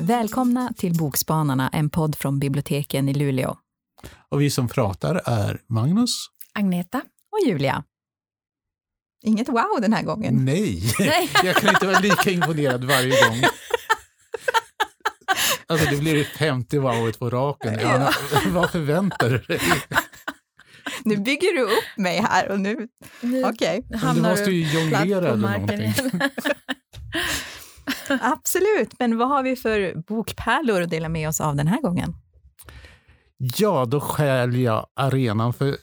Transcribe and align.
Välkomna 0.00 0.72
till 0.76 0.94
Bokspanarna, 0.94 1.68
en 1.68 1.90
podd 1.90 2.16
från 2.16 2.38
biblioteken 2.38 3.08
i 3.08 3.14
Luleå. 3.14 3.56
Och 4.28 4.40
vi 4.40 4.50
som 4.50 4.68
pratar 4.68 5.22
är 5.24 5.60
Magnus. 5.66 6.10
Agneta. 6.52 7.02
Och 7.32 7.48
Julia. 7.48 7.84
Inget 9.22 9.48
wow 9.48 9.78
den 9.80 9.92
här 9.92 10.02
gången. 10.02 10.44
Nej, 10.44 10.82
Nej. 10.98 11.30
jag 11.44 11.56
kan 11.56 11.68
inte 11.68 11.86
vara 11.86 11.98
lika 11.98 12.30
imponerad 12.30 12.84
varje 12.84 13.08
gång. 13.08 13.42
Alltså 15.68 15.90
det 15.90 15.96
blir 15.96 16.14
det 16.14 16.24
femte 16.24 16.78
wowet 16.78 17.18
på 17.18 17.30
raken. 17.30 17.78
Ja. 17.80 18.10
Vad 18.46 18.70
förväntar 18.70 19.30
du 19.30 19.38
dig? 19.38 19.60
Nu 21.04 21.16
bygger 21.16 21.54
du 21.54 21.62
upp 21.62 21.96
mig 21.96 22.20
här 22.20 22.50
och 22.50 22.60
nu... 22.60 22.88
nu 23.20 23.44
Okej. 23.44 23.82
Okay. 23.88 24.14
Du 24.14 24.22
måste 24.22 24.50
ju 24.50 24.78
jonglera 24.78 25.28
eller 25.28 25.36
någonting. 25.36 25.92
Absolut, 28.20 28.98
men 28.98 29.18
vad 29.18 29.28
har 29.28 29.42
vi 29.42 29.56
för 29.56 29.94
bokpärlor 30.06 30.82
att 30.82 30.90
dela 30.90 31.08
med 31.08 31.28
oss 31.28 31.40
av 31.40 31.56
den 31.56 31.66
här 31.66 31.82
gången? 31.82 32.14
Ja, 33.38 33.84
då 33.84 34.00
skäl 34.00 34.56
jag 34.56 34.86
arenan. 34.96 35.52
För 35.52 35.76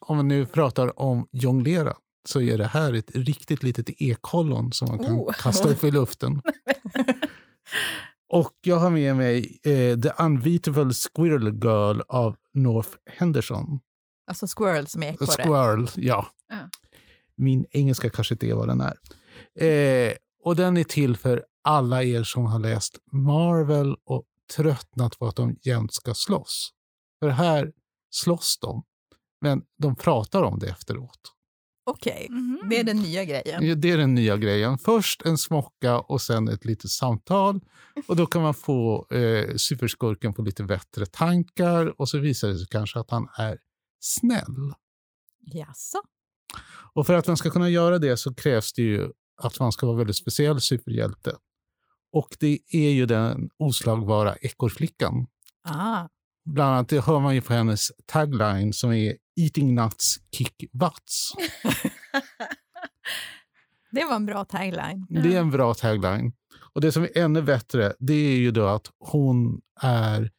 om 0.00 0.16
vi 0.16 0.24
nu 0.24 0.46
pratar 0.46 1.00
om 1.00 1.28
jonglera 1.32 1.94
så 2.28 2.40
är 2.40 2.58
det 2.58 2.66
här 2.66 2.92
ett 2.92 3.10
riktigt 3.14 3.62
litet 3.62 4.02
ekollon 4.02 4.72
som 4.72 4.88
man 4.88 4.98
kan 4.98 5.12
oh. 5.12 5.32
kasta 5.32 5.68
upp 5.68 5.84
i 5.84 5.90
luften. 5.90 6.42
Och 8.28 8.52
jag 8.60 8.76
har 8.76 8.90
med 8.90 9.16
mig 9.16 9.60
eh, 9.62 10.00
The 10.00 10.10
Unbeatable 10.18 10.92
Squirrel 10.92 11.54
Girl 11.54 12.00
av 12.08 12.36
North 12.54 12.90
Henderson. 13.06 13.80
Alltså 14.26 14.46
squirrel 14.46 14.86
som 14.86 15.02
är 15.02 15.12
ekorre? 15.12 15.26
Squirrel, 15.26 15.90
ja. 15.96 16.26
Uh. 16.52 16.58
Min 17.36 17.66
engelska 17.70 18.10
kanske 18.10 18.34
inte 18.34 18.46
är 18.46 18.54
vad 18.54 18.68
den 18.68 18.80
är. 18.80 18.98
Eh, 19.60 20.12
och 20.44 20.56
den 20.56 20.76
är 20.76 20.84
till 20.84 21.16
för 21.16 21.44
alla 21.64 22.02
er 22.02 22.24
som 22.24 22.46
har 22.46 22.58
läst 22.58 22.98
Marvel 23.12 23.96
och 24.04 24.24
tröttnat 24.56 25.18
på 25.18 25.26
att 25.26 25.36
de 25.36 25.56
jämt 25.62 25.94
ska 25.94 26.14
slåss. 26.14 26.70
För 27.20 27.28
här 27.28 27.72
slåss 28.10 28.58
de, 28.60 28.82
men 29.40 29.62
de 29.78 29.96
pratar 29.96 30.42
om 30.42 30.58
det 30.58 30.68
efteråt. 30.68 31.20
Okej, 31.86 32.12
okay. 32.12 32.26
mm 32.26 32.58
-hmm. 32.62 32.68
det 32.70 32.80
är 32.80 32.84
den 32.84 32.96
nya 32.96 33.24
grejen. 33.24 33.80
Det 33.80 33.90
är 33.90 33.98
den 33.98 34.14
nya 34.14 34.36
grejen. 34.36 34.78
Först 34.78 35.22
en 35.22 35.38
smocka 35.38 35.98
och 35.98 36.22
sen 36.22 36.48
ett 36.48 36.64
litet 36.64 36.90
samtal. 36.90 37.60
Och 38.08 38.16
Då 38.16 38.26
kan 38.26 38.42
man 38.42 38.54
få 38.54 39.06
eh, 39.10 39.56
superskurken 39.56 40.34
på 40.34 40.42
lite 40.42 40.62
bättre 40.62 41.06
tankar 41.06 42.00
och 42.00 42.08
så 42.08 42.18
visar 42.18 42.48
det 42.48 42.58
sig 42.58 42.66
kanske 42.70 42.98
att 42.98 43.10
han 43.10 43.28
är 43.38 43.58
snäll. 44.00 44.72
Jaså? 45.40 45.98
Och 46.94 47.06
för 47.06 47.14
att 47.14 47.26
man 47.26 47.36
ska 47.36 47.50
kunna 47.50 47.70
göra 47.70 47.98
det 47.98 48.16
så 48.16 48.34
krävs 48.34 48.72
det 48.72 48.82
ju 48.82 49.10
att 49.42 49.60
man 49.60 49.72
ska 49.72 49.86
vara 49.86 49.96
väldigt 49.96 50.16
speciell 50.16 50.60
superhjälte. 50.60 51.36
Och 52.12 52.36
det 52.40 52.58
är 52.68 52.90
ju 52.90 53.06
den 53.06 53.50
oslagbara 53.58 54.36
ekorrflickan. 54.36 55.26
Ah. 55.68 56.08
Bland 56.44 56.74
annat 56.74 56.88
det 56.88 57.00
hör 57.00 57.20
man 57.20 57.34
ju 57.34 57.40
på 57.40 57.52
hennes 57.52 57.88
tagline 58.06 58.72
som 58.72 58.92
är 58.92 59.16
Eating 59.36 59.74
nuts, 59.74 60.16
kick 60.36 60.64
butts. 60.72 61.32
det 63.90 64.04
var 64.04 64.16
en 64.16 64.26
bra 64.26 64.44
tagline. 64.44 65.06
Det 65.08 65.34
är 65.34 65.40
en 65.40 65.50
bra 65.50 65.74
tagline. 65.74 66.32
Och 66.74 66.80
det 66.80 66.92
som 66.92 67.02
är 67.02 67.18
ännu 67.18 67.42
bättre 67.42 67.94
det 67.98 68.14
är 68.14 68.36
ju 68.36 68.50
då 68.50 68.66
att 68.66 68.90
hon 68.98 69.60
är 69.80 70.30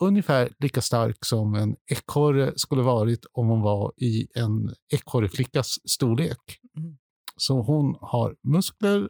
ungefär 0.00 0.50
lika 0.58 0.80
stark 0.80 1.24
som 1.24 1.54
en 1.54 1.76
ekorre 1.86 2.52
skulle 2.56 2.82
varit 2.82 3.26
om 3.32 3.48
hon 3.48 3.60
var 3.60 3.92
i 3.96 4.28
en 4.34 4.74
ekorreflickas 4.92 5.90
storlek. 5.90 6.58
Mm. 6.76 6.96
Så 7.36 7.62
hon 7.62 7.96
har 8.00 8.36
muskler, 8.42 9.08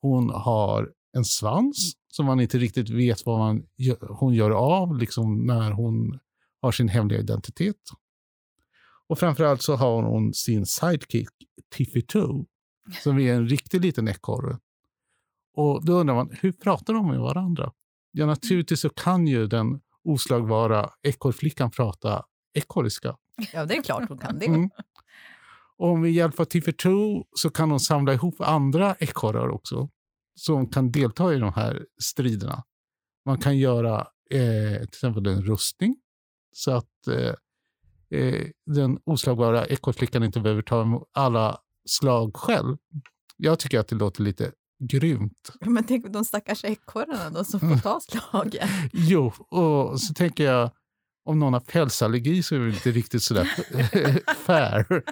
hon 0.00 0.30
har 0.30 0.92
en 1.16 1.24
svans 1.24 1.92
som 2.12 2.26
man 2.26 2.40
inte 2.40 2.58
riktigt 2.58 2.90
vet 2.90 3.26
vad 3.26 3.38
man 3.38 3.66
hon 4.00 4.34
gör 4.34 4.50
av 4.50 4.98
liksom 4.98 5.46
när 5.46 5.70
hon 5.70 6.18
har 6.62 6.72
sin 6.72 6.88
hemliga 6.88 7.20
identitet. 7.20 7.76
Och 9.08 9.18
framförallt 9.18 9.62
så 9.62 9.76
har 9.76 10.02
hon 10.02 10.34
sin 10.34 10.66
sidekick 10.66 11.28
Tiffy 11.70 12.02
Two 12.02 12.44
som 13.02 13.18
är 13.18 13.34
en 13.34 13.48
riktig 13.48 13.80
liten 13.80 14.08
ekorre. 14.08 14.58
Och 15.54 15.84
då 15.84 15.92
undrar 15.92 16.14
man, 16.14 16.30
hur 16.40 16.52
pratar 16.52 16.94
de 16.94 17.08
med 17.08 17.20
varandra? 17.20 17.72
Ja, 18.12 18.26
naturligtvis 18.26 18.80
så 18.80 18.88
kan 18.88 19.26
ju 19.26 19.46
den 19.46 19.80
oslagbara 20.04 20.90
ekorrflickan 21.02 21.70
prata 21.70 22.24
ekorriska. 22.54 23.16
Ja, 23.52 23.64
det 23.64 23.76
är 23.76 23.82
klart 23.82 24.08
hon 24.08 24.18
kan 24.18 24.38
det. 24.38 24.46
Mm. 24.46 24.70
Och 25.78 25.98
med 25.98 26.12
hjälp 26.12 26.40
av 26.40 26.44
Tiffy 26.44 26.72
Two 26.72 27.24
så 27.36 27.50
kan 27.50 27.70
hon 27.70 27.80
samla 27.80 28.14
ihop 28.14 28.40
andra 28.40 28.94
ekorrar 28.94 29.48
också 29.48 29.88
som 30.34 30.68
kan 30.68 30.92
delta 30.92 31.34
i 31.34 31.38
de 31.38 31.52
här 31.52 31.86
striderna. 32.02 32.64
Man 33.24 33.38
kan 33.38 33.58
göra 33.58 34.00
eh, 34.30 34.78
till 34.78 34.88
exempel 34.88 35.26
en 35.26 35.42
rustning 35.42 35.96
så 36.52 36.70
att 36.70 37.06
eh, 37.08 37.34
eh 38.10 38.46
den 38.66 38.98
oslagbara 39.04 39.66
ekorrflickan 39.66 40.24
inte 40.24 40.40
behöver 40.40 40.62
ta 40.62 41.06
alla 41.12 41.58
slag 41.88 42.36
själv. 42.36 42.76
Jag 43.36 43.58
tycker 43.58 43.78
att 43.78 43.88
det 43.88 43.96
låter 43.96 44.22
lite 44.22 44.52
grymt. 44.90 45.52
Men 45.60 45.84
tänk 45.84 46.12
de 46.12 46.24
stackars 46.24 46.64
ekorrarna 46.64 47.30
då 47.30 47.44
som 47.44 47.60
får 47.60 47.76
ta 47.76 48.00
slagen. 48.00 48.68
jo, 48.92 49.32
och 49.50 50.00
så 50.00 50.14
tänker 50.14 50.44
jag 50.44 50.70
om 51.24 51.38
någon 51.38 51.52
har 51.52 51.60
pälsallergi 51.60 52.42
så 52.42 52.54
är 52.54 52.58
det 52.58 52.68
inte 52.68 52.90
riktigt 52.90 53.22
sådär 53.22 53.44
fair. 54.34 55.02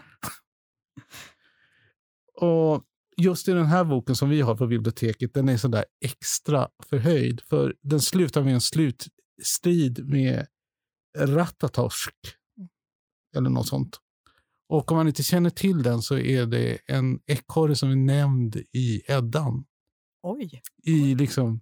och 2.40 2.84
just 3.16 3.48
i 3.48 3.52
den 3.52 3.66
här 3.66 3.84
boken 3.84 4.16
som 4.16 4.28
vi 4.28 4.40
har 4.40 4.56
på 4.56 4.66
biblioteket, 4.66 5.34
den 5.34 5.48
är 5.48 5.56
sådär 5.56 5.84
extra 6.04 6.68
förhöjd. 6.88 7.40
För 7.40 7.74
den 7.82 8.00
slutar 8.00 8.42
med 8.42 8.54
en 8.54 8.60
slutstrid 8.60 10.08
med 10.08 10.46
Ratatorsk. 11.18 12.14
Eller 13.34 13.50
något 13.50 13.68
sånt. 13.68 14.00
Och 14.68 14.92
om 14.92 14.96
man 14.96 15.08
inte 15.08 15.22
känner 15.22 15.50
till 15.50 15.82
den 15.82 16.02
så 16.02 16.18
är 16.18 16.46
det 16.46 16.78
en 16.86 17.20
ekorre 17.26 17.76
som 17.76 17.90
är 17.90 17.96
nämnd 17.96 18.56
i 18.56 19.02
Eddan. 19.06 19.64
Oj. 20.22 20.62
I 20.82 21.14
liksom 21.14 21.60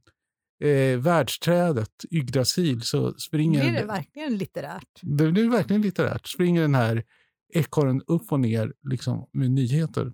eh, 0.60 0.98
världsträdet 0.98 2.04
Yggdrasil 2.10 2.82
så 2.82 3.14
springer... 3.14 3.60
Blir 3.60 3.72
det 3.72 3.84
verkligen 3.84 4.36
litterärt? 4.36 5.00
Det 5.02 5.32
blir 5.32 5.48
verkligen 5.48 5.82
litterärt. 5.82 6.26
Springer 6.26 6.62
den 6.62 6.74
här 6.74 7.04
ekorren 7.52 8.02
upp 8.06 8.32
och 8.32 8.40
ner 8.40 8.72
liksom, 8.90 9.28
med 9.32 9.50
nyheter. 9.50 10.12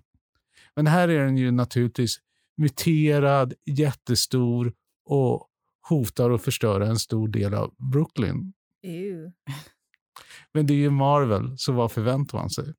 Men 0.75 0.87
här 0.87 1.07
är 1.07 1.25
den 1.25 1.37
ju 1.37 1.51
naturligtvis 1.51 2.19
muterad, 2.57 3.53
jättestor 3.65 4.73
och 5.05 5.47
hotar 5.89 6.29
att 6.31 6.43
förstöra 6.43 6.87
en 6.87 6.99
stor 6.99 7.27
del 7.27 7.53
av 7.53 7.75
Brooklyn. 7.91 8.53
Ew. 8.83 9.31
Men 10.53 10.67
det 10.67 10.73
är 10.73 10.77
ju 10.77 10.89
Marvel, 10.89 11.57
så 11.57 11.71
vad 11.71 11.91
förväntar 11.91 12.37
man 12.37 12.49
sig? 12.49 12.73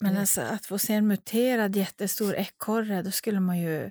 Men 0.00 0.16
alltså, 0.16 0.40
att 0.40 0.66
få 0.66 0.78
se 0.78 0.94
en 0.94 1.06
muterad 1.06 1.76
jättestor 1.76 2.34
ekorre, 2.34 3.02
då 3.02 3.10
skulle 3.10 3.40
man 3.40 3.58
ju... 3.58 3.90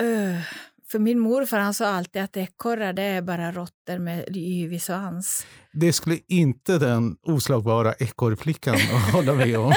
Uh, 0.00 0.40
för 0.88 0.98
min 0.98 1.18
morfar 1.18 1.58
han 1.58 1.74
sa 1.74 1.86
alltid 1.86 2.22
att 2.22 2.36
ekorrar 2.36 2.92
det 2.92 3.02
är 3.02 3.22
bara 3.22 3.52
råttor 3.52 3.98
med 3.98 4.36
yvig 4.36 4.82
svans. 4.82 5.46
Det 5.72 5.92
skulle 5.92 6.18
inte 6.28 6.78
den 6.78 7.16
oslagbara 7.22 7.92
ekorrflickan 7.92 8.76
hålla 9.12 9.34
med 9.34 9.58
om. 9.58 9.74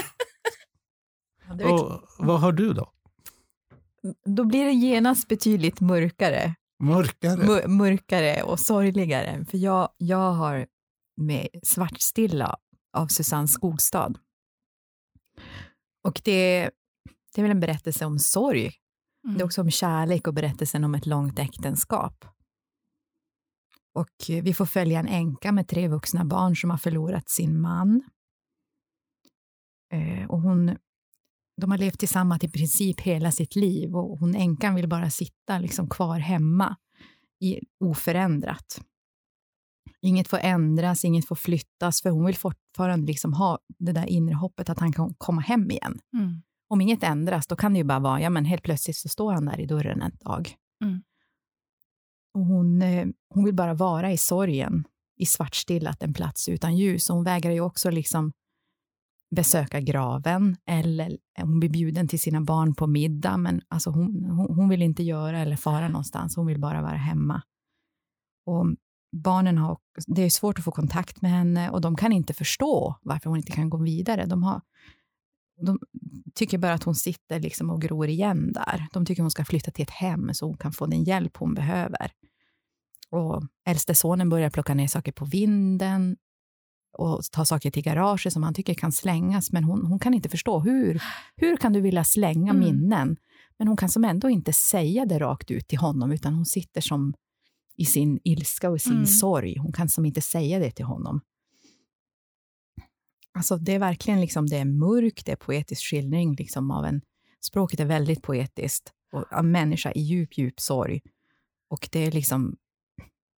Och, 1.63 2.01
vad 2.19 2.39
har 2.39 2.51
du 2.51 2.73
då? 2.73 2.91
Då 4.25 4.43
blir 4.43 4.65
det 4.65 4.71
genast 4.71 5.27
betydligt 5.27 5.79
mörkare. 5.79 6.55
Mörkare? 6.79 7.61
M 7.63 7.77
mörkare 7.77 8.43
och 8.43 8.59
sorgligare. 8.59 9.45
För 9.45 9.57
jag, 9.57 9.89
jag 9.97 10.31
har 10.31 10.67
med 11.17 11.47
Svartstilla 11.63 12.57
av 12.93 13.07
Susanne 13.07 13.47
Skogstad. 13.47 14.13
Och 16.03 16.21
det, 16.23 16.69
det 17.35 17.41
är 17.41 17.43
väl 17.43 17.51
en 17.51 17.59
berättelse 17.59 18.05
om 18.05 18.19
sorg. 18.19 18.61
Mm. 18.63 18.73
Det 19.23 19.29
är 19.29 19.35
mm. 19.35 19.45
också 19.45 19.61
om 19.61 19.71
kärlek 19.71 20.27
och 20.27 20.33
berättelsen 20.33 20.83
om 20.83 20.95
ett 20.95 21.05
långt 21.05 21.39
äktenskap. 21.39 22.25
Och 23.93 24.15
vi 24.27 24.53
får 24.53 24.65
följa 24.65 24.99
en 24.99 25.07
änka 25.07 25.51
med 25.51 25.67
tre 25.67 25.87
vuxna 25.87 26.25
barn 26.25 26.55
som 26.55 26.69
har 26.69 26.77
förlorat 26.77 27.29
sin 27.29 27.61
man. 27.61 28.03
Eh, 29.93 30.29
och 30.29 30.41
hon 30.41 30.77
de 31.61 31.71
har 31.71 31.77
levt 31.77 31.99
tillsammans 31.99 32.43
i 32.43 32.49
princip 32.49 32.99
hela 32.99 33.31
sitt 33.31 33.55
liv 33.55 33.95
och 33.95 34.19
hon 34.19 34.35
änkan 34.35 34.75
vill 34.75 34.89
bara 34.89 35.09
sitta 35.09 35.59
liksom 35.59 35.89
kvar 35.89 36.19
hemma 36.19 36.75
i, 37.39 37.59
oförändrat. 37.79 38.81
Inget 40.01 40.27
får 40.27 40.39
ändras, 40.41 41.05
inget 41.05 41.27
får 41.27 41.35
flyttas, 41.35 42.01
för 42.01 42.09
hon 42.09 42.25
vill 42.25 42.35
fortfarande 42.35 43.07
liksom 43.07 43.33
ha 43.33 43.59
det 43.79 43.91
där 43.91 44.05
inre 44.05 44.35
hoppet 44.35 44.69
att 44.69 44.79
han 44.79 44.93
kan 44.93 45.13
komma 45.13 45.41
hem 45.41 45.71
igen. 45.71 45.99
Mm. 46.13 46.41
Om 46.69 46.81
inget 46.81 47.03
ändras, 47.03 47.47
då 47.47 47.55
kan 47.55 47.73
det 47.73 47.77
ju 47.77 47.83
bara 47.83 47.99
vara, 47.99 48.21
ja 48.21 48.29
men 48.29 48.45
helt 48.45 48.63
plötsligt 48.63 48.97
så 48.97 49.09
står 49.09 49.33
han 49.33 49.45
där 49.45 49.59
i 49.59 49.65
dörren 49.65 50.01
en 50.01 50.17
dag. 50.19 50.55
Mm. 50.83 51.01
Och 52.33 52.45
hon, 52.45 52.81
eh, 52.81 53.07
hon 53.29 53.45
vill 53.45 53.55
bara 53.55 53.73
vara 53.73 54.11
i 54.11 54.17
sorgen 54.17 54.83
i 55.17 55.25
svartstillat 55.25 56.03
en 56.03 56.13
plats 56.13 56.49
utan 56.49 56.77
ljus. 56.77 57.09
Och 57.09 57.15
hon 57.15 57.25
vägrar 57.25 57.51
ju 57.51 57.61
också 57.61 57.89
liksom 57.89 58.33
besöka 59.35 59.81
graven 59.81 60.57
eller 60.65 61.17
hon 61.41 61.59
blir 61.59 61.69
bjuden 61.69 62.07
till 62.07 62.19
sina 62.19 62.41
barn 62.41 62.75
på 62.75 62.87
middag, 62.87 63.37
men 63.37 63.61
alltså 63.67 63.89
hon, 63.89 64.23
hon, 64.23 64.55
hon 64.55 64.69
vill 64.69 64.81
inte 64.81 65.03
göra 65.03 65.39
eller 65.39 65.55
fara 65.55 65.87
någonstans. 65.87 66.35
Hon 66.35 66.45
vill 66.47 66.59
bara 66.59 66.81
vara 66.81 66.97
hemma. 66.97 67.41
Och 68.45 68.65
barnen 69.11 69.57
har, 69.57 69.77
det 70.07 70.21
är 70.21 70.29
svårt 70.29 70.59
att 70.59 70.65
få 70.65 70.71
kontakt 70.71 71.21
med 71.21 71.31
henne 71.31 71.69
och 71.69 71.81
de 71.81 71.95
kan 71.95 72.11
inte 72.11 72.33
förstå 72.33 72.95
varför 73.01 73.29
hon 73.29 73.37
inte 73.37 73.51
kan 73.51 73.69
gå 73.69 73.77
vidare. 73.77 74.25
De, 74.25 74.43
har, 74.43 74.61
de 75.61 75.79
tycker 76.35 76.57
bara 76.57 76.73
att 76.73 76.83
hon 76.83 76.95
sitter 76.95 77.39
liksom 77.39 77.69
och 77.69 77.81
gror 77.81 78.07
igen 78.07 78.53
där. 78.53 78.87
De 78.93 79.05
tycker 79.05 79.21
hon 79.21 79.31
ska 79.31 79.45
flytta 79.45 79.71
till 79.71 79.83
ett 79.83 79.91
hem 79.91 80.33
så 80.33 80.45
hon 80.45 80.57
kan 80.57 80.71
få 80.71 80.85
den 80.85 81.03
hjälp 81.03 81.37
hon 81.37 81.53
behöver. 81.53 82.11
Och 83.09 83.43
äldste 83.65 83.95
sonen 83.95 84.29
börjar 84.29 84.49
plocka 84.49 84.73
ner 84.73 84.87
saker 84.87 85.11
på 85.11 85.25
vinden 85.25 86.17
och 86.97 87.23
ta 87.31 87.45
saker 87.45 87.71
till 87.71 87.83
garaget 87.83 88.33
som 88.33 88.43
han 88.43 88.53
tycker 88.53 88.73
kan 88.73 88.91
slängas, 88.91 89.51
men 89.51 89.63
hon, 89.63 89.85
hon 89.85 89.99
kan 89.99 90.13
inte 90.13 90.29
förstå. 90.29 90.59
Hur, 90.59 91.03
hur 91.35 91.57
kan 91.57 91.73
du 91.73 91.81
vilja 91.81 92.03
slänga 92.03 92.51
mm. 92.51 92.59
minnen? 92.59 93.17
Men 93.57 93.67
hon 93.67 93.77
kan 93.77 93.89
som 93.89 94.05
ändå 94.05 94.29
inte 94.29 94.53
säga 94.53 95.05
det 95.05 95.19
rakt 95.19 95.51
ut 95.51 95.67
till 95.67 95.79
honom, 95.79 96.11
utan 96.11 96.33
hon 96.33 96.45
sitter 96.45 96.81
som 96.81 97.13
i 97.77 97.85
sin 97.85 98.19
ilska 98.23 98.69
och 98.69 98.81
sin 98.81 98.91
mm. 98.91 99.05
sorg. 99.05 99.57
Hon 99.57 99.71
kan 99.71 99.89
som 99.89 100.05
inte 100.05 100.21
säga 100.21 100.59
det 100.59 100.71
till 100.71 100.85
honom. 100.85 101.21
Alltså 103.33 103.57
det 103.57 103.73
är 103.73 103.79
verkligen 103.79 104.21
liksom, 104.21 104.47
det 104.47 104.57
är 104.57 104.65
mörkt, 104.65 105.25
det 105.25 105.31
är 105.31 105.35
poetisk 105.35 105.89
skildring 105.89 106.35
liksom 106.35 106.71
av 106.71 106.85
en... 106.85 107.01
Språket 107.41 107.79
är 107.79 107.85
väldigt 107.85 108.21
poetiskt, 108.21 108.91
och 109.11 109.33
en 109.33 109.51
människa 109.51 109.91
i 109.91 110.01
djup, 110.01 110.37
djup 110.37 110.59
sorg. 110.59 111.01
Och 111.69 111.89
det 111.91 111.99
är 111.99 112.11
liksom 112.11 112.55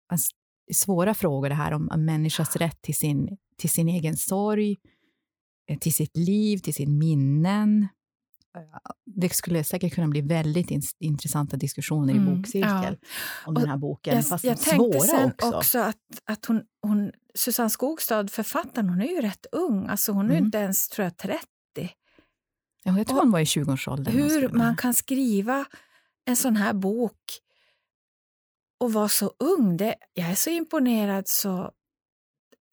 alltså, 0.08 0.36
svåra 0.72 1.14
frågor 1.14 1.48
det 1.48 1.54
här 1.54 1.72
om 1.72 1.90
en 1.90 2.04
människas 2.04 2.56
rätt 2.56 2.82
till 2.82 2.94
sin, 2.94 3.36
till 3.56 3.70
sin 3.70 3.88
egen 3.88 4.16
sorg, 4.16 4.76
eh, 5.70 5.78
till 5.78 5.94
sitt 5.94 6.16
liv, 6.16 6.58
till 6.58 6.74
sin 6.74 6.98
minnen. 6.98 7.88
Det 9.06 9.28
skulle 9.28 9.64
säkert 9.64 9.94
kunna 9.94 10.08
bli 10.08 10.20
väldigt 10.20 10.70
in, 10.70 10.82
intressanta 10.98 11.56
diskussioner 11.56 12.14
mm, 12.14 12.28
i 12.28 12.36
bokcirkel 12.36 12.96
ja. 13.00 13.08
om 13.46 13.54
och 13.54 13.60
den 13.60 13.68
här 13.68 13.76
boken, 13.76 14.14
jag, 14.14 14.26
fast 14.26 14.44
jag 14.44 14.58
svåra 14.58 15.00
sen 15.00 15.30
också. 15.30 15.56
också 15.56 15.78
att, 15.78 15.96
att 16.24 16.46
hon, 16.46 16.62
hon, 16.82 17.12
Susanne 17.34 17.70
Skogstad, 17.70 18.28
författaren, 18.28 18.88
hon 18.88 19.00
är 19.00 19.06
ju 19.06 19.20
rätt 19.20 19.46
ung. 19.52 19.86
Alltså 19.86 20.12
hon 20.12 20.26
är 20.26 20.30
mm. 20.30 20.44
inte 20.44 20.58
ens, 20.58 20.88
tror 20.88 21.04
jag, 21.04 21.16
30. 21.16 21.44
Ja, 22.84 22.98
jag 22.98 23.06
tror 23.06 23.16
och 23.16 23.22
hon 23.22 23.32
var 23.32 23.40
i 23.40 23.44
20-årsåldern. 23.44 24.14
Hur 24.14 24.48
man 24.48 24.76
kan 24.76 24.94
skriva 24.94 25.64
en 26.24 26.36
sån 26.36 26.56
här 26.56 26.72
bok 26.72 27.18
och 28.78 28.92
vara 28.92 29.08
så 29.08 29.32
ung. 29.38 29.76
Det, 29.76 29.94
jag 30.12 30.30
är 30.30 30.34
så 30.34 30.50
imponerad 30.50 31.28
så 31.28 31.72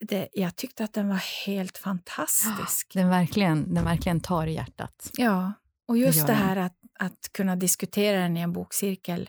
det, 0.00 0.28
jag 0.32 0.56
tyckte 0.56 0.84
att 0.84 0.92
den 0.92 1.08
var 1.08 1.46
helt 1.46 1.78
fantastisk. 1.78 2.94
Den 2.94 3.08
verkligen, 3.08 3.74
den 3.74 3.84
verkligen 3.84 4.20
tar 4.20 4.46
i 4.46 4.54
hjärtat. 4.54 5.10
Ja, 5.12 5.52
och 5.88 5.98
just 5.98 6.26
det 6.26 6.32
här 6.32 6.56
att, 6.56 6.76
att 6.98 7.32
kunna 7.32 7.56
diskutera 7.56 8.20
den 8.20 8.36
i 8.36 8.40
en 8.40 8.52
bokcirkel 8.52 9.28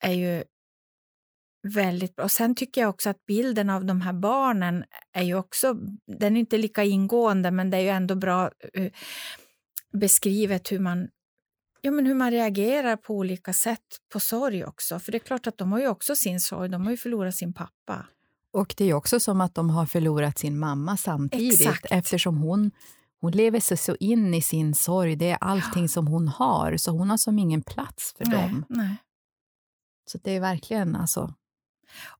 är 0.00 0.12
ju 0.12 0.44
väldigt 1.62 2.16
bra. 2.16 2.24
Och 2.24 2.30
sen 2.30 2.54
tycker 2.54 2.80
jag 2.80 2.90
också 2.90 3.10
att 3.10 3.26
bilden 3.26 3.70
av 3.70 3.84
de 3.84 4.00
här 4.00 4.12
barnen 4.12 4.84
är 5.12 5.22
ju 5.22 5.34
också, 5.34 5.74
den 6.18 6.36
är 6.36 6.40
inte 6.40 6.58
lika 6.58 6.84
ingående 6.84 7.50
men 7.50 7.70
det 7.70 7.76
är 7.76 7.80
ju 7.80 7.88
ändå 7.88 8.14
bra 8.14 8.50
uh, 8.78 8.90
beskrivet 9.92 10.72
hur 10.72 10.78
man 10.78 11.08
ja, 11.82 11.90
men 11.90 12.06
hur 12.06 12.14
man 12.14 12.30
reagerar 12.30 12.96
på 12.96 13.14
olika 13.14 13.52
sätt 13.52 13.80
på 14.12 14.20
sorg 14.20 14.64
också. 14.64 14.98
För 14.98 15.12
det 15.12 15.18
är 15.18 15.26
klart 15.26 15.46
att 15.46 15.58
de 15.58 15.72
har 15.72 15.80
ju 15.80 15.88
också 15.88 16.16
sin 16.16 16.40
sorg, 16.40 16.68
de 16.68 16.84
har 16.84 16.90
ju 16.90 16.96
förlorat 16.96 17.34
sin 17.34 17.54
pappa. 17.54 18.06
Och 18.52 18.74
det 18.76 18.84
är 18.84 18.94
också 18.94 19.20
som 19.20 19.40
att 19.40 19.54
de 19.54 19.70
har 19.70 19.86
förlorat 19.86 20.38
sin 20.38 20.58
mamma 20.58 20.96
samtidigt 20.96 21.60
Exakt. 21.60 21.86
eftersom 21.90 22.36
hon, 22.36 22.70
hon 23.20 23.32
lever 23.32 23.60
sig 23.60 23.76
så 23.76 23.96
in 24.00 24.34
i 24.34 24.42
sin 24.42 24.74
sorg. 24.74 25.16
Det 25.16 25.30
är 25.30 25.38
allting 25.40 25.82
ja. 25.82 25.88
som 25.88 26.06
hon 26.06 26.28
har, 26.28 26.76
så 26.76 26.90
hon 26.90 27.10
har 27.10 27.16
som 27.16 27.38
ingen 27.38 27.62
plats 27.62 28.14
för 28.16 28.24
nej, 28.24 28.36
dem. 28.36 28.64
Nej. 28.68 28.96
Så 30.10 30.18
det 30.18 30.36
är 30.36 30.40
verkligen 30.40 30.96
alltså... 30.96 31.34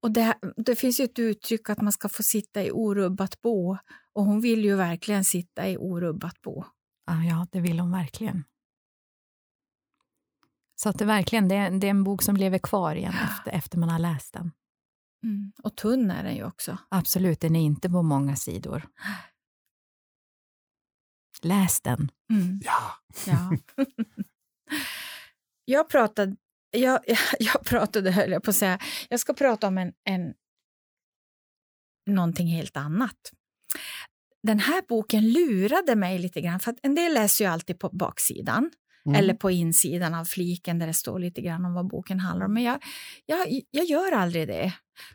Och 0.00 0.10
det, 0.10 0.34
det 0.56 0.76
finns 0.76 1.00
ju 1.00 1.04
ett 1.04 1.18
uttryck 1.18 1.70
att 1.70 1.80
man 1.80 1.92
ska 1.92 2.08
få 2.08 2.22
sitta 2.22 2.64
i 2.64 2.70
orubbat 2.70 3.42
bo 3.42 3.76
och 4.12 4.24
hon 4.24 4.40
vill 4.40 4.64
ju 4.64 4.76
verkligen 4.76 5.24
sitta 5.24 5.68
i 5.68 5.76
orubbat 5.76 6.42
bo. 6.42 6.64
Ja, 7.06 7.46
det 7.52 7.60
vill 7.60 7.80
hon 7.80 7.92
verkligen. 7.92 8.44
Så 10.82 10.88
att 10.88 10.98
det 10.98 11.04
verkligen 11.04 11.48
det 11.48 11.54
är, 11.54 11.70
det 11.70 11.86
är 11.86 11.90
en 11.90 12.04
bok 12.04 12.22
som 12.22 12.36
lever 12.36 12.58
kvar 12.58 12.94
igen 12.94 13.14
efter, 13.24 13.50
efter 13.50 13.78
man 13.78 13.88
har 13.88 13.98
läst 13.98 14.32
den. 14.32 14.52
Mm. 15.24 15.52
Och 15.62 15.76
tunn 15.76 16.10
är 16.10 16.24
den 16.24 16.36
ju 16.36 16.44
också. 16.44 16.78
Absolut, 16.88 17.40
den 17.40 17.56
är 17.56 17.60
inte 17.60 17.90
på 17.90 18.02
många 18.02 18.36
sidor. 18.36 18.88
Läs 21.42 21.80
den. 21.80 22.10
Mm. 22.32 22.60
Ja. 22.64 22.94
ja. 23.26 23.56
jag, 25.64 25.88
pratade, 25.88 26.36
jag, 26.70 27.00
jag 27.38 27.64
pratade, 27.64 28.10
höll 28.10 28.30
jag 28.30 28.42
på 28.42 28.50
att 28.50 28.56
säga, 28.56 28.78
jag 29.08 29.20
ska 29.20 29.34
prata 29.34 29.66
om 29.68 29.78
en, 29.78 29.92
en, 30.04 30.34
någonting 32.06 32.46
helt 32.46 32.76
annat. 32.76 33.32
Den 34.42 34.58
här 34.58 34.82
boken 34.88 35.32
lurade 35.32 35.96
mig 35.96 36.18
lite 36.18 36.40
grann, 36.40 36.60
för 36.60 36.70
att 36.70 36.78
en 36.82 36.94
del 36.94 37.14
läser 37.14 37.44
ju 37.44 37.50
alltid 37.50 37.78
på 37.78 37.88
baksidan. 37.88 38.70
Mm. 39.06 39.18
Eller 39.18 39.34
på 39.34 39.50
insidan 39.50 40.14
av 40.14 40.24
fliken 40.24 40.78
där 40.78 40.86
det 40.86 40.94
står 40.94 41.18
lite 41.18 41.40
grann 41.40 41.64
om 41.64 41.74
vad 41.74 41.88
boken 41.88 42.20
handlar 42.20 42.46
om. 42.46 42.54
Men 42.54 42.62
jag, 42.62 42.78
jag, 43.26 43.60
jag 43.70 43.84
gör 43.84 44.12
aldrig 44.12 44.48
det. 44.48 44.72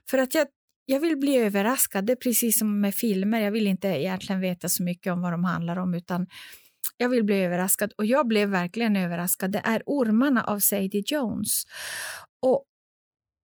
För 0.10 0.18
att 0.18 0.36
jag, 0.36 0.48
jag 0.86 1.00
vill 1.00 1.18
bli 1.18 1.38
överraskad. 1.38 2.06
Det 2.06 2.14
är 2.14 2.18
precis 2.18 2.60
som 2.60 2.82
med 2.82 2.96
filmer. 2.96 3.42
Jag 3.42 3.52
vill 3.52 3.68
inte 3.68 3.88
egentligen 3.88 4.42
veta 4.42 4.70
så 4.70 4.84
mycket 4.84 5.14
om 5.14 5.22
vad 5.22 5.34
de 5.34 5.44
handlar 5.44 5.78
om. 5.78 5.94
utan 5.94 6.28
jag 6.98 7.10
vill 7.10 7.24
bli 7.24 7.36
överraskad 7.36 7.94
och 7.98 8.06
jag 8.06 8.28
blev 8.28 8.50
verkligen 8.50 8.96
överraskad. 8.96 9.52
Det 9.52 9.62
är 9.64 9.84
Ormarna 9.86 10.44
av 10.44 10.60
Sadie 10.60 11.04
Jones. 11.06 11.64
Och 12.42 12.64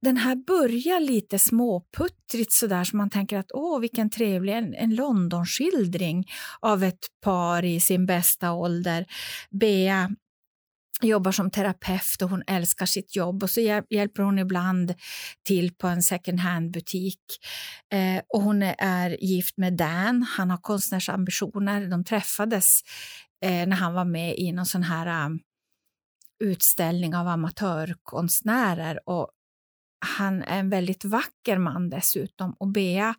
den 0.01 0.17
här 0.17 0.35
börjar 0.35 0.99
lite 0.99 1.39
småputtrigt 1.39 2.51
sådär 2.51 2.83
så 2.83 2.97
man 2.97 3.09
tänker 3.09 3.37
att 3.37 3.51
åh 3.53 3.79
vilken 3.79 4.09
trevlig, 4.09 4.53
en, 4.53 4.73
en 4.73 4.95
Londonskildring 4.95 6.25
av 6.59 6.83
ett 6.83 6.99
par 7.21 7.65
i 7.65 7.79
sin 7.79 8.05
bästa 8.05 8.51
ålder. 8.51 9.05
Bea 9.49 10.09
jobbar 11.01 11.31
som 11.31 11.51
terapeut 11.51 12.21
och 12.21 12.29
hon 12.29 12.43
älskar 12.47 12.85
sitt 12.85 13.15
jobb 13.15 13.43
och 13.43 13.49
så 13.49 13.61
hjälper 13.89 14.23
hon 14.23 14.39
ibland 14.39 14.93
till 15.43 15.75
på 15.75 15.87
en 15.87 16.03
second 16.03 16.39
hand-butik. 16.39 17.19
Eh, 17.93 18.21
och 18.29 18.41
hon 18.41 18.63
är 18.63 19.23
gift 19.23 19.57
med 19.57 19.73
Dan, 19.73 20.23
han 20.23 20.49
har 20.49 20.57
konstnärsambitioner. 20.57 21.87
De 21.87 22.03
träffades 22.03 22.81
eh, 23.45 23.67
när 23.67 23.75
han 23.75 23.93
var 23.93 24.05
med 24.05 24.35
i 24.37 24.51
någon 24.51 24.65
sån 24.65 24.83
här 24.83 25.25
um, 25.25 25.39
utställning 26.43 27.15
av 27.15 27.27
amatörkonstnärer 27.27 29.09
och 29.09 29.29
han 30.05 30.43
är 30.43 30.59
en 30.59 30.69
väldigt 30.69 31.05
vacker 31.05 31.57
man 31.57 31.89
dessutom 31.89 32.55
och 32.59 32.67
Bea 32.67 33.15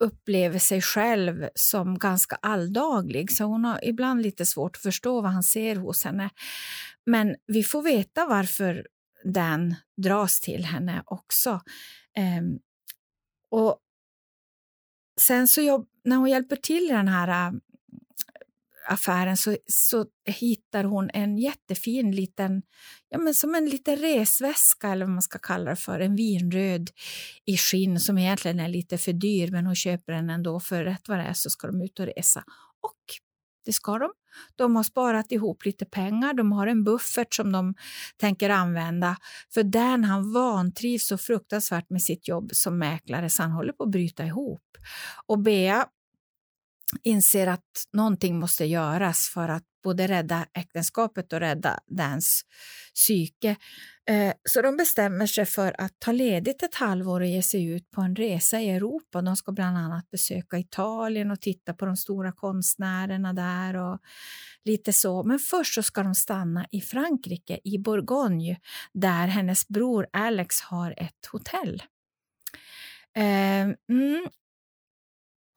upplever 0.00 0.58
sig 0.58 0.82
själv 0.82 1.48
som 1.54 1.98
ganska 1.98 2.36
alldaglig 2.42 3.32
så 3.32 3.44
hon 3.44 3.64
har 3.64 3.84
ibland 3.84 4.22
lite 4.22 4.46
svårt 4.46 4.76
att 4.76 4.82
förstå 4.82 5.20
vad 5.20 5.30
han 5.30 5.42
ser 5.42 5.76
hos 5.76 6.04
henne. 6.04 6.30
Men 7.06 7.36
vi 7.46 7.62
får 7.62 7.82
veta 7.82 8.26
varför 8.26 8.86
den 9.24 9.74
dras 9.96 10.40
till 10.40 10.64
henne 10.64 11.02
också. 11.06 11.50
Um, 12.40 12.58
och 13.50 13.78
sen 15.20 15.48
så 15.48 15.60
jobb, 15.62 15.88
när 16.04 16.16
hon 16.16 16.30
hjälper 16.30 16.56
till 16.56 16.84
i 16.84 16.92
den 16.92 17.08
här 17.08 17.48
äh, 17.48 17.58
affären 18.88 19.36
så, 19.36 19.56
så 19.66 20.06
hittar 20.26 20.84
hon 20.84 21.10
en 21.14 21.38
jättefin 21.38 22.12
liten, 22.12 22.62
ja 23.08 23.18
men 23.18 23.34
som 23.34 23.54
en 23.54 23.66
liten 23.66 23.96
resväska 23.96 24.88
eller 24.88 25.04
vad 25.04 25.12
man 25.12 25.22
ska 25.22 25.38
kalla 25.38 25.70
det 25.70 25.76
för, 25.76 26.00
en 26.00 26.16
vinröd 26.16 26.90
i 27.44 27.56
skinn 27.56 28.00
som 28.00 28.18
egentligen 28.18 28.60
är 28.60 28.68
lite 28.68 28.98
för 28.98 29.12
dyr 29.12 29.50
men 29.50 29.66
hon 29.66 29.74
köper 29.74 30.12
den 30.12 30.30
ändå 30.30 30.60
för 30.60 30.84
rätt 30.84 31.08
vad 31.08 31.18
det 31.18 31.24
är 31.24 31.32
så 31.32 31.50
ska 31.50 31.66
de 31.66 31.82
ut 31.82 32.00
och 32.00 32.06
resa. 32.06 32.44
Och 32.80 33.02
det 33.64 33.72
ska 33.72 33.98
de. 33.98 34.10
De 34.56 34.76
har 34.76 34.82
sparat 34.82 35.32
ihop 35.32 35.64
lite 35.64 35.84
pengar, 35.84 36.34
de 36.34 36.52
har 36.52 36.66
en 36.66 36.84
buffert 36.84 37.34
som 37.34 37.52
de 37.52 37.74
tänker 38.16 38.50
använda. 38.50 39.16
För 39.54 39.62
Dan 39.62 40.04
han 40.04 40.32
vantrivs 40.32 41.06
så 41.06 41.18
fruktansvärt 41.18 41.90
med 41.90 42.02
sitt 42.02 42.28
jobb 42.28 42.50
som 42.52 42.78
mäklare 42.78 43.30
så 43.30 43.42
han 43.42 43.52
håller 43.52 43.72
på 43.72 43.84
att 43.84 43.90
bryta 43.90 44.24
ihop. 44.24 44.62
Och 45.26 45.38
Bea 45.38 45.86
inser 47.02 47.46
att 47.46 47.84
någonting 47.92 48.38
måste 48.38 48.64
göras 48.64 49.30
för 49.34 49.48
att 49.48 49.64
både 49.82 50.06
rädda 50.06 50.46
äktenskapet 50.54 51.32
och 51.32 51.40
rädda 51.40 51.78
Dans 51.86 52.42
psyke. 52.94 53.56
Eh, 54.10 54.32
så 54.44 54.62
de 54.62 54.76
bestämmer 54.76 55.26
sig 55.26 55.46
för 55.46 55.80
att 55.80 55.92
ta 55.98 56.12
ledigt 56.12 56.62
ett 56.62 56.74
halvår 56.74 57.20
och 57.20 57.26
ge 57.26 57.42
sig 57.42 57.64
ut 57.64 57.90
på 57.90 58.00
en 58.00 58.16
resa 58.16 58.60
i 58.60 58.70
Europa. 58.70 59.22
De 59.22 59.36
ska 59.36 59.52
bland 59.52 59.78
annat 59.78 60.10
besöka 60.10 60.58
Italien 60.58 61.30
och 61.30 61.40
titta 61.40 61.74
på 61.74 61.86
de 61.86 61.96
stora 61.96 62.32
konstnärerna 62.32 63.32
där 63.32 63.76
och 63.76 63.98
lite 64.64 64.92
så. 64.92 65.24
Men 65.24 65.38
först 65.38 65.74
så 65.74 65.82
ska 65.82 66.02
de 66.02 66.14
stanna 66.14 66.66
i 66.70 66.80
Frankrike, 66.80 67.60
i 67.64 67.78
Bourgogne, 67.78 68.56
där 68.92 69.26
hennes 69.26 69.68
bror 69.68 70.06
Alex 70.12 70.60
har 70.60 70.94
ett 70.96 71.26
hotell. 71.32 71.82
Eh, 73.16 73.62
mm. 73.90 74.28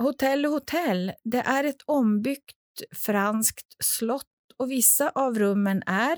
Hotell 0.01 0.45
och 0.45 0.51
hotell, 0.51 1.11
det 1.23 1.37
är 1.39 1.63
ett 1.63 1.81
ombyggt 1.85 2.55
franskt 2.95 3.75
slott 3.83 4.27
och 4.57 4.71
vissa 4.71 5.09
av 5.09 5.39
rummen 5.39 5.83
är 5.85 6.17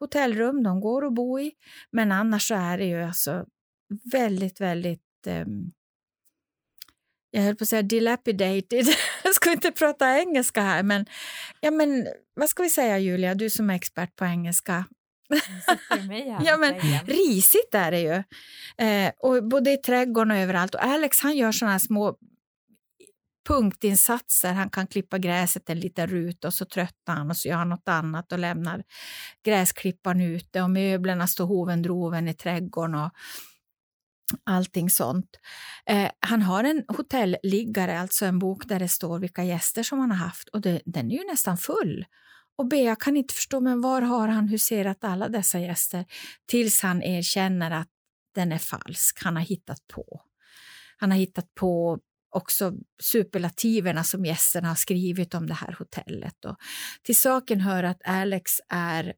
hotellrum, 0.00 0.62
de 0.62 0.80
går 0.80 1.06
att 1.06 1.14
bo 1.14 1.40
i, 1.40 1.52
men 1.90 2.12
annars 2.12 2.48
så 2.48 2.54
är 2.54 2.78
det 2.78 2.84
ju 2.84 3.02
alltså 3.02 3.44
väldigt, 4.12 4.60
väldigt 4.60 5.26
um, 5.26 5.72
jag 7.30 7.42
höll 7.42 7.56
på 7.56 7.64
att 7.64 7.68
säga 7.68 7.82
dilapidated. 7.82 8.86
Jag 9.24 9.34
ska 9.34 9.52
inte 9.52 9.72
prata 9.72 10.18
engelska 10.18 10.60
här, 10.60 10.82
men, 10.82 11.06
ja, 11.60 11.70
men 11.70 12.06
vad 12.34 12.48
ska 12.48 12.62
vi 12.62 12.70
säga 12.70 12.98
Julia, 12.98 13.34
du 13.34 13.50
som 13.50 13.70
är 13.70 13.74
expert 13.74 14.16
på 14.16 14.24
engelska? 14.24 14.84
ja, 16.44 16.56
men, 16.56 16.74
risigt 17.06 17.74
är 17.74 17.90
det 17.90 18.00
ju. 18.00 18.22
Eh, 18.86 19.12
och 19.18 19.48
både 19.48 19.72
i 19.72 19.76
trädgården 19.76 20.30
och 20.30 20.36
överallt. 20.36 20.74
Och 20.74 20.84
Alex 20.84 21.20
han 21.20 21.36
gör 21.36 21.52
såna 21.52 21.78
små 21.78 22.16
punktinsatser. 23.48 24.52
Han 24.52 24.70
kan 24.70 24.86
klippa 24.86 25.18
gräset 25.18 25.70
en 25.70 25.80
liten 25.80 26.06
ruta 26.06 26.48
och 26.48 26.54
så 26.54 26.64
tröttnar 26.64 27.16
han 27.16 27.30
och 27.30 27.36
så 27.36 27.48
gör 27.48 27.56
han 27.56 27.68
något 27.68 27.88
annat 27.88 28.32
och 28.32 28.38
lämnar 28.38 28.84
gräsklipparen 29.44 30.20
ute 30.20 30.62
och 30.62 30.70
möblerna 30.70 31.26
står 31.26 31.46
hovendroven 31.46 32.28
i 32.28 32.34
trädgården 32.34 32.94
och 32.94 33.10
allting 34.44 34.90
sånt. 34.90 35.30
Eh, 35.86 36.10
han 36.20 36.42
har 36.42 36.64
en 36.64 36.84
hotelliggare, 36.88 38.00
alltså 38.00 38.26
en 38.26 38.38
bok 38.38 38.68
där 38.68 38.78
det 38.78 38.88
står 38.88 39.18
vilka 39.18 39.44
gäster 39.44 39.82
som 39.82 39.98
han 39.98 40.10
har 40.10 40.18
haft 40.18 40.48
och 40.48 40.60
det, 40.60 40.82
den 40.84 41.10
är 41.10 41.16
ju 41.16 41.24
nästan 41.30 41.58
full. 41.58 42.06
Och 42.58 42.68
Bea 42.68 42.96
kan 42.96 43.16
inte 43.16 43.34
förstå, 43.34 43.60
men 43.60 43.80
var 43.80 44.02
har 44.02 44.28
han 44.28 44.48
huserat 44.48 45.04
alla 45.04 45.28
dessa 45.28 45.58
gäster? 45.58 46.04
Tills 46.46 46.82
han 46.82 47.02
erkänner 47.02 47.70
att 47.70 47.88
den 48.34 48.52
är 48.52 48.58
falsk. 48.58 49.24
Han 49.24 49.36
har 49.36 49.42
hittat 49.42 49.86
på. 49.86 50.22
Han 50.96 51.10
har 51.10 51.18
hittat 51.18 51.54
på 51.54 51.98
också 52.30 52.72
superlativerna 53.02 54.04
som 54.04 54.24
gästerna 54.24 54.68
har 54.68 54.74
skrivit 54.74 55.34
om 55.34 55.46
det 55.46 55.54
här 55.54 55.76
hotellet. 55.78 56.44
Och 56.44 56.56
till 57.02 57.20
saken 57.20 57.60
hör 57.60 57.84
att 57.84 58.00
Alex 58.04 58.52
är 58.68 59.14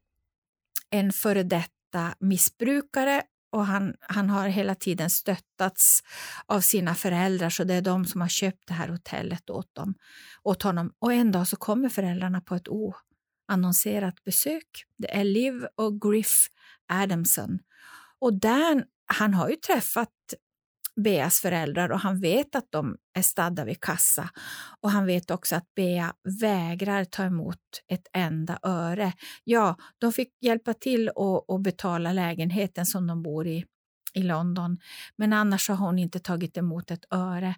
en 0.89 1.11
före 1.11 1.43
detta 1.43 2.15
missbrukare 2.19 3.23
och 3.51 3.65
han, 3.65 3.93
han 3.99 4.29
har 4.29 4.47
hela 4.47 4.75
tiden 4.75 5.09
stöttats 5.09 6.03
av 6.45 6.61
sina 6.61 6.95
föräldrar 6.95 7.49
så 7.49 7.63
det 7.63 7.73
är 7.73 7.81
de 7.81 8.05
som 8.05 8.21
har 8.21 8.27
köpt 8.27 8.67
det 8.67 8.73
här 8.73 8.87
hotellet 8.87 9.49
åt, 9.49 9.75
dem, 9.75 9.93
åt 10.43 10.63
honom. 10.63 10.93
Och 10.99 11.13
en 11.13 11.31
dag 11.31 11.47
så 11.47 11.55
kommer 11.55 11.89
föräldrarna 11.89 12.41
på 12.41 12.55
ett 12.55 12.67
oannonserat 12.67 14.23
besök. 14.23 14.85
Det 14.97 15.15
är 15.15 15.23
Liv 15.23 15.65
och 15.75 16.01
Griff 16.01 16.47
Adamson. 16.87 17.59
Och 18.19 18.33
Dan, 18.33 18.83
han 19.05 19.33
har 19.33 19.49
ju 19.49 19.55
träffat 19.55 20.09
Beas 20.95 21.39
föräldrar 21.39 21.89
och 21.89 21.99
han 21.99 22.19
vet 22.19 22.55
att 22.55 22.67
de 22.69 22.97
är 23.13 23.21
stadda 23.21 23.65
vid 23.65 23.81
kassa. 23.81 24.29
Och 24.81 24.91
han 24.91 25.05
vet 25.05 25.31
också 25.31 25.55
att 25.55 25.75
Bea 25.75 26.13
vägrar 26.41 27.05
ta 27.05 27.23
emot 27.23 27.57
ett 27.87 28.07
enda 28.13 28.59
öre. 28.63 29.13
Ja, 29.43 29.75
de 29.97 30.13
fick 30.13 30.29
hjälpa 30.41 30.73
till 30.73 31.09
att 31.47 31.61
betala 31.61 32.13
lägenheten 32.13 32.85
som 32.85 33.07
de 33.07 33.23
bor 33.23 33.47
i 33.47 33.65
i 34.13 34.23
London, 34.23 34.77
men 35.15 35.33
annars 35.33 35.69
har 35.69 35.75
hon 35.75 35.99
inte 35.99 36.19
tagit 36.19 36.57
emot 36.57 36.91
ett 36.91 37.05
öre. 37.11 37.55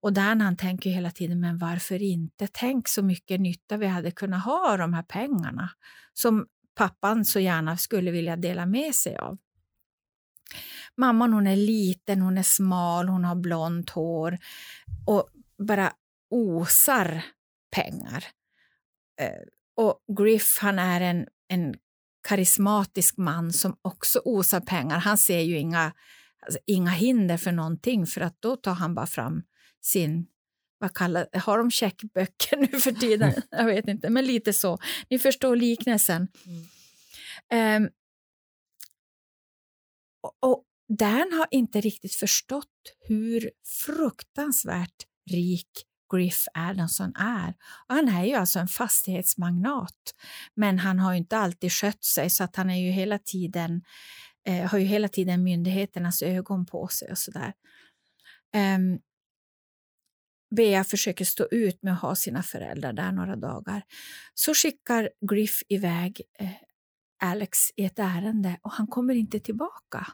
Och 0.00 0.12
Dernan 0.12 0.56
tänker 0.56 0.90
hela 0.90 1.10
tiden, 1.10 1.40
men 1.40 1.58
varför 1.58 2.02
inte? 2.02 2.48
Tänk 2.52 2.88
så 2.88 3.02
mycket 3.02 3.40
nytta 3.40 3.76
vi 3.76 3.86
hade 3.86 4.10
kunnat 4.10 4.44
ha 4.44 4.72
av 4.72 4.78
de 4.78 4.94
här 4.94 5.02
pengarna 5.02 5.70
som 6.14 6.46
pappan 6.74 7.24
så 7.24 7.40
gärna 7.40 7.76
skulle 7.76 8.10
vilja 8.10 8.36
dela 8.36 8.66
med 8.66 8.94
sig 8.94 9.16
av. 9.16 9.38
Mamman 10.98 11.32
hon 11.32 11.46
är 11.46 11.56
liten, 11.56 12.20
hon 12.20 12.38
är 12.38 12.42
smal, 12.42 13.08
hon 13.08 13.24
har 13.24 13.34
blont 13.34 13.90
hår 13.90 14.38
och 15.06 15.28
bara 15.58 15.92
osar 16.30 17.24
pengar. 17.76 18.24
Eh, 19.20 19.42
och 19.76 20.16
Griff 20.18 20.58
han 20.60 20.78
är 20.78 21.00
en, 21.00 21.26
en 21.48 21.74
karismatisk 22.28 23.16
man 23.16 23.52
som 23.52 23.76
också 23.82 24.20
osar 24.24 24.60
pengar. 24.60 24.98
Han 24.98 25.18
ser 25.18 25.40
ju 25.40 25.58
inga, 25.58 25.92
alltså, 26.46 26.58
inga 26.66 26.90
hinder 26.90 27.36
för 27.36 27.52
någonting 27.52 28.06
för 28.06 28.20
att 28.20 28.36
då 28.40 28.56
tar 28.56 28.74
han 28.74 28.94
bara 28.94 29.06
fram 29.06 29.42
sin 29.80 30.26
vad 30.80 30.94
kallar, 30.94 31.38
har 31.38 31.58
de 31.58 31.70
checkböcker 31.70 32.56
nu 32.72 32.80
för 32.80 32.92
tiden? 32.92 33.32
Jag 33.50 33.64
vet 33.64 33.88
inte, 33.88 34.10
men 34.10 34.26
lite 34.26 34.52
så. 34.52 34.78
Ni 35.10 35.18
förstår 35.18 35.56
liknelsen. 35.56 36.28
Mm. 37.50 37.82
Um, 37.82 37.90
och, 40.40 40.64
Dan 40.88 41.32
har 41.32 41.46
inte 41.50 41.80
riktigt 41.80 42.14
förstått 42.14 42.96
hur 43.08 43.50
fruktansvärt 43.86 45.06
rik 45.30 45.84
Griff 46.12 46.44
Adamson 46.54 47.12
är. 47.16 47.54
Och 47.88 47.94
han 47.94 48.08
är 48.08 48.24
ju 48.24 48.34
alltså 48.34 48.58
en 48.58 48.68
fastighetsmagnat, 48.68 50.14
men 50.54 50.78
han 50.78 50.98
har 50.98 51.14
inte 51.14 51.38
alltid 51.38 51.72
skött 51.72 52.04
sig 52.04 52.30
så 52.30 52.44
att 52.44 52.56
han 52.56 52.70
är 52.70 52.80
ju 52.86 52.90
hela 52.90 53.18
tiden, 53.18 53.82
eh, 54.46 54.70
har 54.70 54.78
ju 54.78 54.84
hela 54.84 55.08
tiden 55.08 55.42
myndigheternas 55.42 56.22
ögon 56.22 56.66
på 56.66 56.88
sig 56.88 57.10
och 57.10 57.18
sådär. 57.18 57.52
Um, 58.76 58.98
Bea 60.56 60.84
försöker 60.84 61.24
stå 61.24 61.48
ut 61.50 61.82
med 61.82 61.92
att 61.92 62.00
ha 62.00 62.14
sina 62.14 62.42
föräldrar 62.42 62.92
där 62.92 63.12
några 63.12 63.36
dagar. 63.36 63.82
Så 64.34 64.54
skickar 64.54 65.10
Griff 65.30 65.62
iväg 65.68 66.22
eh, 66.38 66.50
Alex 67.22 67.58
i 67.76 67.84
ett 67.84 67.98
ärende 67.98 68.58
och 68.62 68.72
han 68.72 68.86
kommer 68.86 69.14
inte 69.14 69.40
tillbaka. 69.40 70.06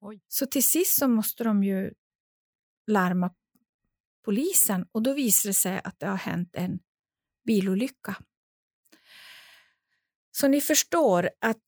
Oj. 0.00 0.20
Så 0.28 0.46
till 0.46 0.68
sist 0.68 0.98
så 0.98 1.08
måste 1.08 1.44
de 1.44 1.64
ju 1.64 1.92
larma 2.86 3.30
polisen 4.24 4.86
och 4.92 5.02
då 5.02 5.14
visar 5.14 5.48
det 5.48 5.54
sig 5.54 5.80
att 5.84 6.00
det 6.00 6.06
har 6.06 6.16
hänt 6.16 6.50
en 6.52 6.78
bilolycka. 7.46 8.16
Så 10.30 10.48
ni 10.48 10.60
förstår 10.60 11.30
att 11.40 11.62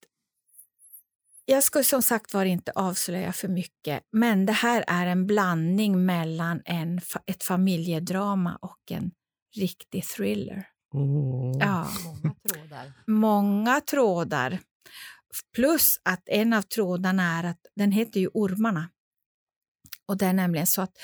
jag 1.45 1.65
ska 1.65 1.83
som 1.83 2.03
sagt 2.03 2.35
var 2.35 2.45
inte 2.45 2.73
avslöja 2.75 3.33
för 3.33 3.49
mycket, 3.49 4.03
men 4.13 4.47
det 4.47 4.53
här 4.53 4.85
är 4.87 5.07
en 5.07 5.27
blandning 5.27 6.07
mellan 6.07 6.63
en, 6.65 7.01
ett 7.27 7.43
familjedrama 7.43 8.57
och 8.57 8.91
en 8.91 9.11
riktig 9.57 10.05
thriller. 10.05 10.69
Oh. 10.93 11.57
Ja. 11.61 11.89
Många 12.05 12.35
trådar. 12.49 12.93
Många 13.07 13.81
trådar. 13.81 14.59
Plus 15.55 16.01
att 16.03 16.29
en 16.29 16.53
av 16.53 16.63
trådarna 16.63 17.39
är 17.39 17.45
att 17.45 17.67
den 17.75 17.93
heter 17.93 18.21
ju 18.21 18.29
Ormarna. 18.35 18.89
Och 20.07 20.17
det 20.17 20.27
är 20.27 20.33
nämligen 20.33 20.67
så 20.67 20.83
att, 20.83 20.99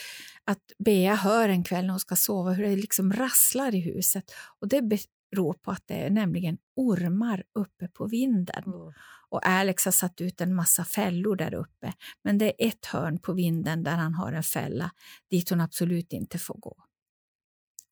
att 0.45 0.73
Bea 0.78 1.14
hör 1.14 1.49
en 1.49 1.64
kväll 1.64 1.85
när 1.85 1.90
hon 1.90 2.00
ska 2.00 2.16
sova 2.16 2.52
hur 2.52 2.64
det 2.64 2.76
liksom 2.76 3.12
rasslar 3.12 3.75
i 3.75 3.80
huset. 3.80 4.33
Och 4.61 4.68
det 4.68 4.83
beror 4.83 5.54
på 5.54 5.71
att 5.71 5.83
det 5.87 5.95
är 5.95 6.11
nämligen 6.11 6.59
ormar 6.76 7.45
uppe 7.54 7.88
på 7.88 8.06
vinden. 8.06 8.62
Mm. 8.66 8.92
Och 9.28 9.47
Alex 9.47 9.85
har 9.85 9.92
satt 9.92 10.21
ut 10.21 10.40
en 10.40 10.54
massa 10.54 10.85
fällor 10.85 11.37
där 11.37 11.54
uppe. 11.54 11.92
Men 12.25 12.38
det 12.38 12.64
är 12.64 12.68
ett 12.68 12.87
hörn 12.87 13.18
på 13.18 13.33
vinden 13.33 13.83
där 13.83 13.97
han 13.97 14.14
har 14.14 14.33
en 14.33 14.42
fälla 14.42 14.90
dit 15.30 15.50
hon 15.50 15.61
absolut 15.61 16.12
inte 16.12 16.38
får 16.38 16.54
gå. 16.54 16.76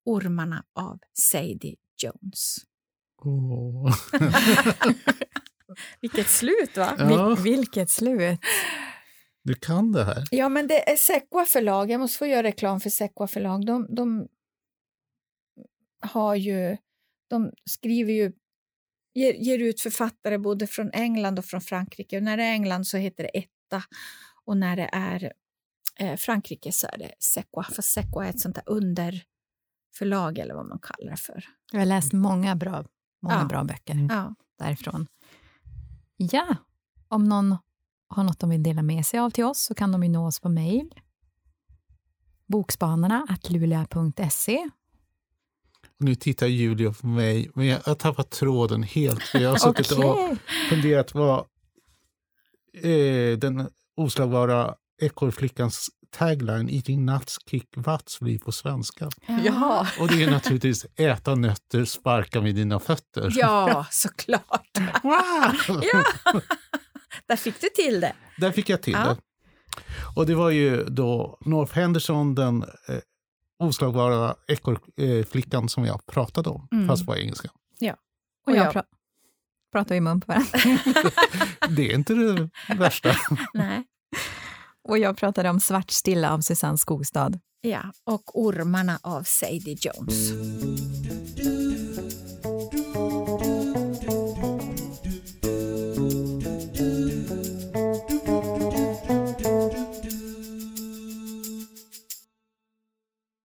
Ormarna 0.04 0.64
av 0.74 0.98
Sadie 1.12 1.76
Jones. 2.02 2.56
Oh. 3.18 3.94
Vilket 6.00 6.28
slut, 6.28 6.76
va? 6.76 6.94
Ja. 6.98 7.34
Vil 7.34 7.44
vilket 7.44 7.90
slut. 7.90 8.40
Du 9.42 9.54
kan 9.54 9.92
det 9.92 10.04
här. 10.04 10.24
Ja, 10.30 10.48
men 10.48 10.66
det 10.68 10.90
är 10.90 10.96
Sequa 10.96 11.44
förlag. 11.44 11.90
Jag 11.90 12.00
måste 12.00 12.18
få 12.18 12.26
göra 12.26 12.42
reklam 12.42 12.80
för 12.80 12.90
Sequa 12.90 13.26
förlag. 13.26 13.66
De, 13.66 13.86
de 13.94 14.28
har 16.00 16.34
ju... 16.34 16.76
De 17.30 17.52
skriver 17.70 18.12
ju... 18.12 18.32
Ger, 19.14 19.32
ger, 19.34 19.58
ut 19.58 19.80
författare 19.80 20.38
både 20.38 20.66
från 20.66 20.90
England 20.90 21.38
och 21.38 21.44
från 21.44 21.60
Frankrike. 21.60 22.16
Och 22.16 22.22
när 22.22 22.36
det 22.36 22.42
är 22.42 22.52
England 22.52 22.84
så 22.86 22.96
heter 22.96 23.22
det 23.24 23.38
Etta 23.38 23.82
och 24.44 24.56
när 24.56 24.76
det 24.76 24.90
är 24.92 25.32
eh, 26.00 26.16
Frankrike 26.16 26.72
så 26.72 26.86
är 26.86 26.98
det 26.98 27.14
Sequa. 27.18 27.62
För 27.62 27.82
Sequa 27.82 28.26
är 28.26 28.30
ett 28.30 28.40
sånt 28.40 28.54
där 28.54 28.62
underförlag 28.66 30.38
eller 30.38 30.54
vad 30.54 30.66
man 30.66 30.78
kallar 30.78 31.10
det 31.10 31.16
för. 31.16 31.44
Jag 31.72 31.78
har 31.78 31.86
läst 31.86 32.12
många 32.12 32.56
bra, 32.56 32.84
många 33.22 33.38
Ja. 33.40 33.44
bra 33.44 33.64
böcker 33.64 34.06
Ja. 34.10 34.34
därifrån. 34.58 35.06
Ja, 36.16 36.56
om 37.08 37.24
någon 37.24 37.56
har 38.08 38.24
något 38.24 38.38
de 38.38 38.50
vill 38.50 38.62
dela 38.62 38.82
med 38.82 39.06
sig 39.06 39.20
av 39.20 39.30
till 39.30 39.44
oss 39.44 39.64
så 39.64 39.74
kan 39.74 39.92
de 39.92 40.02
ju 40.02 40.08
nå 40.08 40.26
oss 40.26 40.40
på 40.40 40.48
mejl. 40.48 40.94
Bokspanarna 42.46 43.26
luleå.se. 43.48 44.70
Och 45.98 46.04
nu 46.04 46.14
tittar 46.14 46.46
Julia 46.46 46.92
på 46.92 47.06
mig, 47.06 47.50
men 47.54 47.66
jag 47.66 47.80
har 47.80 47.94
tappat 47.94 48.30
tråden 48.30 48.82
helt. 48.82 49.34
Jag 49.34 49.50
har 49.50 49.56
suttit 49.74 49.92
och 49.92 50.04
Okej. 50.04 50.36
funderat 50.70 51.14
vad 51.14 51.38
eh, 52.82 53.38
den 53.38 53.68
oslagbara 53.96 54.74
ekorrflickans 55.02 55.90
tagline 56.18 56.70
Eating 56.70 57.06
nuts 57.06 57.36
kick 57.50 57.76
butts 57.76 58.20
blir 58.20 58.38
på 58.38 58.52
svenska. 58.52 59.10
Jaha. 59.44 59.86
Och 60.00 60.08
det 60.08 60.22
är 60.22 60.30
naturligtvis 60.30 60.86
äta 60.96 61.34
nötter, 61.34 61.84
sparka 61.84 62.40
med 62.40 62.54
dina 62.54 62.80
fötter. 62.80 63.32
Ja, 63.34 63.86
såklart. 63.90 64.78
Wow! 65.02 65.82
Ja. 65.92 66.04
Där 67.26 67.36
fick 67.36 67.60
du 67.60 67.68
till 67.68 68.00
det. 68.00 68.12
Där 68.38 68.50
fick 68.52 68.68
jag 68.68 68.82
till 68.82 68.92
Ja. 68.92 69.04
det. 69.04 69.16
Och 70.16 70.26
det 70.26 70.34
var 70.34 70.50
ju 70.50 70.84
då 70.84 71.38
North 71.40 71.74
Henderson, 71.74 72.34
den 72.34 72.62
eh, 72.62 72.98
oslagbara 73.58 74.34
ekorrflickan 74.48 75.68
som 75.68 75.84
jag 75.84 76.06
pratade 76.06 76.48
om, 76.50 76.68
Mm. 76.72 76.88
fast 76.88 77.06
på 77.06 77.16
engelska. 77.16 77.48
Och 78.46 78.50
Och 78.52 78.56
jag 78.56 78.66
jag- 78.66 78.74
pra- 78.74 78.84
pratar 79.72 79.94
i 79.94 80.00
mun 80.00 80.20
på 80.20 80.26
varandra. 80.32 80.48
Det 81.76 81.90
är 81.90 81.94
inte 81.94 82.14
det 82.14 82.48
värsta. 82.74 83.16
Nej. 83.54 83.84
Och 84.88 84.98
jag 84.98 85.16
pratade 85.16 85.50
om 85.50 85.60
Svartstilla 85.60 86.32
av 86.34 86.40
Susanne 86.40 86.78
Skogstad. 86.78 87.30
Ja, 87.60 87.82
och 88.10 88.40
Ormarna 88.40 88.98
av 89.02 89.22
Sadie 89.22 89.76
Jones. 89.80 90.30